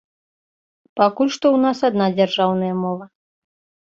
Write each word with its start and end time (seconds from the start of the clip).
Пакуль 0.99 1.29
што 1.35 1.45
ў 1.51 1.57
нас 1.65 1.77
адна 1.89 2.07
дзяржаўная 2.17 2.71
мова. 2.81 3.05